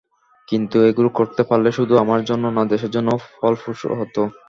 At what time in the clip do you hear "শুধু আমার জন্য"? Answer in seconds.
1.77-2.45